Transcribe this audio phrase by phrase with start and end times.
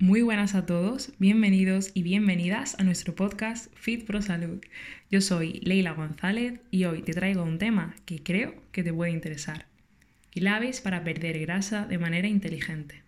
[0.00, 4.60] Muy buenas a todos, bienvenidos y bienvenidas a nuestro podcast Fit Pro Salud.
[5.10, 9.10] Yo soy Leila González y hoy te traigo un tema que creo que te puede
[9.10, 9.66] interesar.
[10.30, 13.02] Claves para perder grasa de manera inteligente.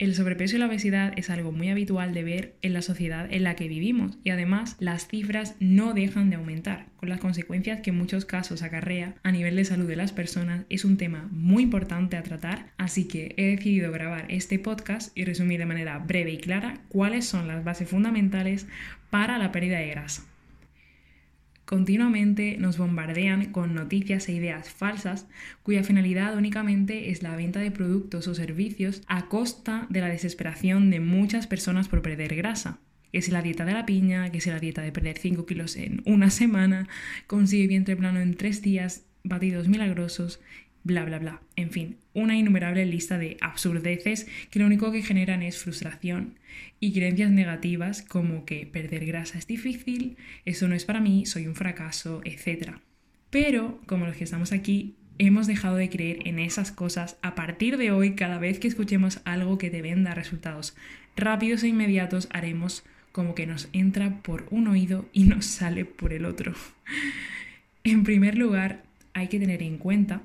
[0.00, 3.42] El sobrepeso y la obesidad es algo muy habitual de ver en la sociedad en
[3.42, 7.90] la que vivimos y además las cifras no dejan de aumentar, con las consecuencias que
[7.90, 10.64] en muchos casos acarrea a nivel de salud de las personas.
[10.70, 15.26] Es un tema muy importante a tratar, así que he decidido grabar este podcast y
[15.26, 18.66] resumir de manera breve y clara cuáles son las bases fundamentales
[19.10, 20.29] para la pérdida de grasa.
[21.70, 25.28] Continuamente nos bombardean con noticias e ideas falsas
[25.62, 30.90] cuya finalidad únicamente es la venta de productos o servicios a costa de la desesperación
[30.90, 32.80] de muchas personas por perder grasa.
[33.12, 36.02] Que la dieta de la piña, que si la dieta de perder 5 kilos en
[36.06, 36.88] una semana,
[37.28, 40.40] consigue vientre plano en 3 días, batidos milagrosos,
[40.84, 41.40] bla, bla, bla.
[41.56, 46.38] En fin, una innumerable lista de absurdeces que lo único que generan es frustración
[46.80, 51.46] y creencias negativas como que perder grasa es difícil, eso no es para mí, soy
[51.46, 52.78] un fracaso, etc.
[53.30, 57.18] Pero, como los que estamos aquí, hemos dejado de creer en esas cosas.
[57.22, 60.74] A partir de hoy, cada vez que escuchemos algo que te venda resultados
[61.16, 66.12] rápidos e inmediatos, haremos como que nos entra por un oído y nos sale por
[66.12, 66.54] el otro.
[67.84, 70.22] en primer lugar, hay que tener en cuenta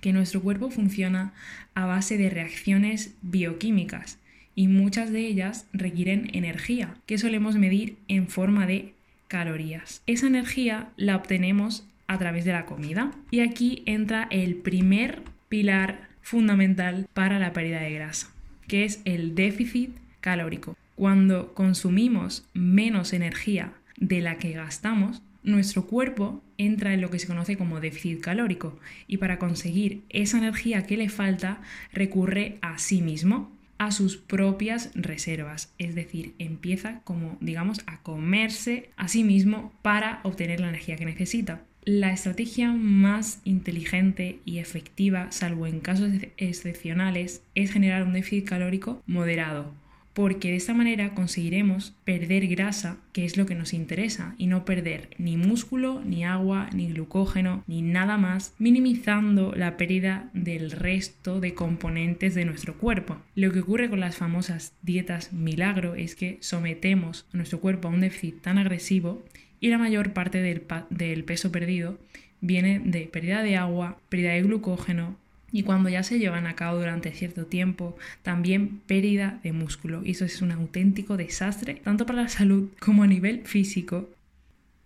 [0.00, 1.32] que nuestro cuerpo funciona
[1.74, 4.18] a base de reacciones bioquímicas
[4.54, 8.92] y muchas de ellas requieren energía, que solemos medir en forma de
[9.28, 10.02] calorías.
[10.06, 16.08] Esa energía la obtenemos a través de la comida y aquí entra el primer pilar
[16.22, 18.32] fundamental para la pérdida de grasa,
[18.66, 19.90] que es el déficit
[20.20, 20.76] calórico.
[20.96, 27.26] Cuando consumimos menos energía de la que gastamos, nuestro cuerpo entra en lo que se
[27.26, 31.60] conoce como déficit calórico y para conseguir esa energía que le falta
[31.92, 38.90] recurre a sí mismo, a sus propias reservas, es decir, empieza como digamos a comerse
[38.96, 41.62] a sí mismo para obtener la energía que necesita.
[41.84, 49.02] La estrategia más inteligente y efectiva, salvo en casos excepcionales, es generar un déficit calórico
[49.06, 49.72] moderado,
[50.18, 54.64] porque de esta manera conseguiremos perder grasa, que es lo que nos interesa, y no
[54.64, 61.38] perder ni músculo, ni agua, ni glucógeno, ni nada más, minimizando la pérdida del resto
[61.38, 63.18] de componentes de nuestro cuerpo.
[63.36, 67.92] Lo que ocurre con las famosas dietas milagro es que sometemos a nuestro cuerpo a
[67.92, 69.22] un déficit tan agresivo
[69.60, 71.96] y la mayor parte del, del peso perdido
[72.40, 75.16] viene de pérdida de agua, pérdida de glucógeno,
[75.50, 80.02] y cuando ya se llevan a cabo durante cierto tiempo, también pérdida de músculo.
[80.04, 84.10] Y eso es un auténtico desastre, tanto para la salud como a nivel físico.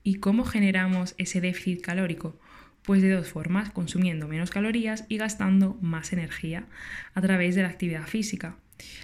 [0.04, 2.36] ¿Y cómo generamos ese déficit calórico?
[2.84, 6.66] Pues de dos formas, consumiendo menos calorías y gastando más energía
[7.14, 8.56] a través de la actividad física.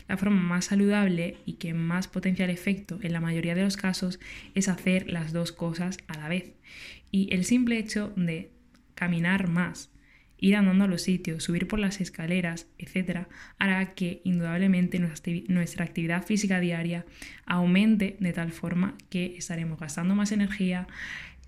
[0.08, 4.18] La forma más saludable y que más potencial efecto en la mayoría de los casos
[4.54, 6.52] es hacer las dos cosas a la vez.
[7.10, 8.50] Y el simple hecho de
[8.94, 9.90] caminar más,
[10.38, 13.26] ir andando a los sitios, subir por las escaleras, etc.,
[13.58, 17.04] hará que indudablemente nuestra actividad física diaria
[17.46, 20.86] aumente de tal forma que estaremos gastando más energía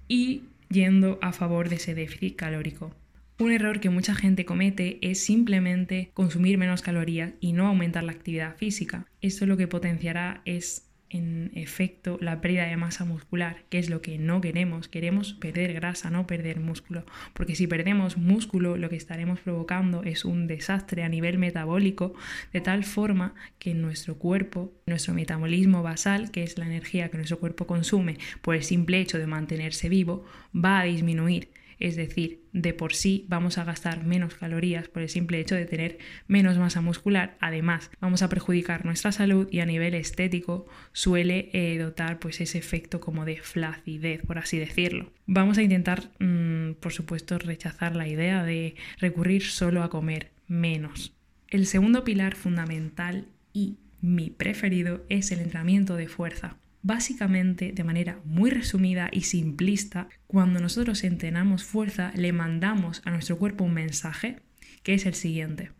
[0.09, 2.95] y yendo a favor de ese déficit calórico.
[3.39, 8.13] Un error que mucha gente comete es simplemente consumir menos calorías y no aumentar la
[8.13, 9.07] actividad física.
[9.23, 14.01] Esto lo que potenciará es en efecto la pérdida de masa muscular, que es lo
[14.01, 14.89] que no queremos.
[14.89, 17.05] Queremos perder grasa, no perder músculo,
[17.35, 22.15] porque si perdemos músculo lo que estaremos provocando es un desastre a nivel metabólico,
[22.53, 27.39] de tal forma que nuestro cuerpo, nuestro metabolismo basal, que es la energía que nuestro
[27.39, 31.49] cuerpo consume por el simple hecho de mantenerse vivo, va a disminuir
[31.81, 35.65] es decir, de por sí vamos a gastar menos calorías por el simple hecho de
[35.65, 35.99] tener
[36.29, 37.37] menos masa muscular.
[37.41, 42.59] Además, vamos a perjudicar nuestra salud y a nivel estético suele eh, dotar pues ese
[42.59, 45.11] efecto como de flacidez, por así decirlo.
[45.27, 51.15] Vamos a intentar, mm, por supuesto, rechazar la idea de recurrir solo a comer menos.
[51.49, 56.57] El segundo pilar fundamental y mi preferido es el entrenamiento de fuerza.
[56.83, 63.39] Básicamente, de manera muy resumida y simplista, cuando nosotros entrenamos fuerza, le mandamos a nuestro
[63.39, 64.41] cuerpo un mensaje
[64.83, 65.73] que es el siguiente.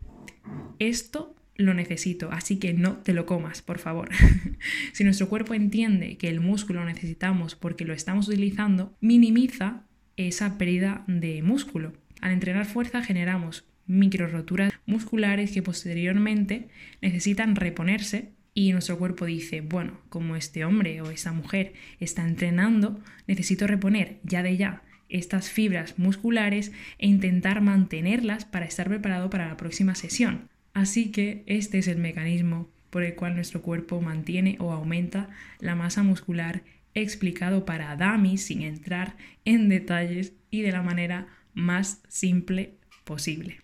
[0.79, 4.09] Esto lo necesito, así que no te lo comas, por favor.
[4.93, 9.83] si nuestro cuerpo entiende que el músculo lo necesitamos porque lo estamos utilizando, minimiza
[10.17, 11.93] esa pérdida de músculo.
[12.21, 16.69] Al entrenar fuerza generamos micro roturas musculares que posteriormente
[17.01, 22.99] necesitan reponerse y nuestro cuerpo dice, bueno, como este hombre o esta mujer está entrenando,
[23.27, 29.47] necesito reponer ya de ya estas fibras musculares e intentar mantenerlas para estar preparado para
[29.47, 30.49] la próxima sesión.
[30.73, 35.75] Así que este es el mecanismo por el cual nuestro cuerpo mantiene o aumenta la
[35.75, 36.63] masa muscular
[36.93, 39.15] explicado para dummies sin entrar
[39.45, 42.75] en detalles y de la manera más simple
[43.05, 43.59] posible.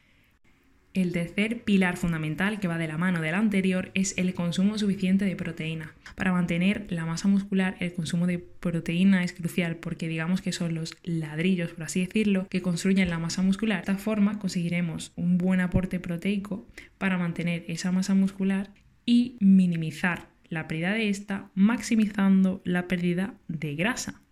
[0.97, 5.25] El tercer pilar fundamental que va de la mano del anterior es el consumo suficiente
[5.25, 5.93] de proteína.
[6.15, 10.73] Para mantener la masa muscular, el consumo de proteína es crucial porque digamos que son
[10.73, 13.85] los ladrillos, por así decirlo, que construyen la masa muscular.
[13.85, 16.65] De esta forma conseguiremos un buen aporte proteico
[16.97, 18.71] para mantener esa masa muscular
[19.05, 24.23] y minimizar la pérdida de esta, maximizando la pérdida de grasa.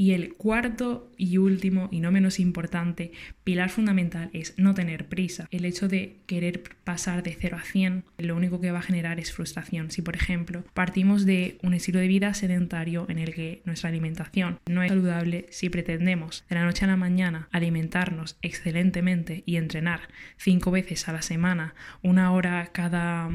[0.00, 3.12] Y el cuarto y último y no menos importante
[3.44, 5.46] pilar fundamental es no tener prisa.
[5.50, 9.20] El hecho de querer pasar de 0 a 100 lo único que va a generar
[9.20, 9.90] es frustración.
[9.90, 14.58] Si por ejemplo partimos de un estilo de vida sedentario en el que nuestra alimentación
[14.64, 20.08] no es saludable, si pretendemos de la noche a la mañana alimentarnos excelentemente y entrenar
[20.38, 23.28] cinco veces a la semana, una hora cada,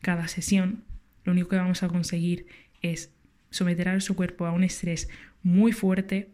[0.00, 0.82] cada sesión,
[1.22, 2.46] lo único que vamos a conseguir
[2.82, 3.12] es
[3.50, 5.08] someter a su cuerpo a un estrés
[5.42, 6.30] muy fuerte,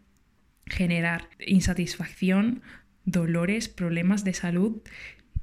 [0.66, 2.62] generar insatisfacción,
[3.04, 4.82] dolores, problemas de salud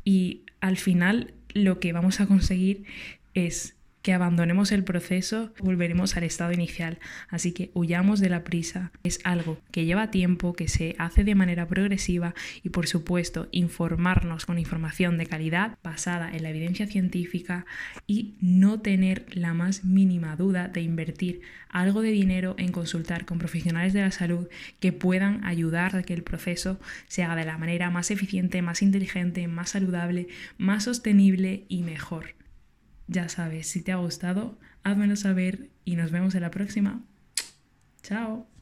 [0.04, 2.86] y al final lo que vamos a conseguir
[3.33, 7.00] es que abandonemos el proceso, volveremos al estado inicial.
[7.29, 8.91] Así que huyamos de la prisa.
[9.03, 14.45] Es algo que lleva tiempo, que se hace de manera progresiva y por supuesto informarnos
[14.45, 17.65] con información de calidad basada en la evidencia científica
[18.05, 23.39] y no tener la más mínima duda de invertir algo de dinero en consultar con
[23.39, 24.47] profesionales de la salud
[24.81, 26.77] que puedan ayudar a que el proceso
[27.07, 30.27] se haga de la manera más eficiente, más inteligente, más saludable,
[30.57, 32.35] más sostenible y mejor.
[33.07, 37.01] Ya sabes, si te ha gustado, házmelo saber y nos vemos en la próxima.
[38.01, 38.47] Chao.